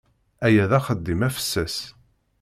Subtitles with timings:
[0.45, 1.75] Aya d axeddim afessas.